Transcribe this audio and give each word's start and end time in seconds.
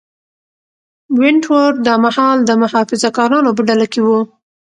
ونټ 1.19 1.43
ورت 1.51 1.75
دا 1.87 1.95
مهال 2.05 2.37
د 2.43 2.51
محافظه 2.61 3.09
کارانو 3.17 3.49
په 3.57 3.61
ډله 3.69 3.85
کې 3.93 4.01
و. 4.03 4.07